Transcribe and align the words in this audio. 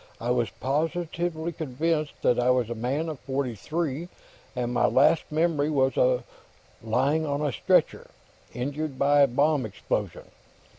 "I 0.19 0.31
was 0.31 0.49
positively 0.49 1.51
convinced 1.51 2.23
that 2.23 2.39
I 2.39 2.49
was 2.49 2.71
a 2.71 2.73
man 2.73 3.07
of 3.07 3.19
forty 3.19 3.53
three, 3.53 4.07
and 4.55 4.73
my 4.73 4.87
last 4.87 5.25
memory 5.31 5.69
was 5.69 5.95
of 5.95 6.23
lying 6.81 7.23
on 7.23 7.41
a 7.43 7.51
stretcher, 7.51 8.07
injured 8.51 8.97
by 8.97 9.21
a 9.21 9.27
bomb 9.27 9.63
explosion. 9.63 10.23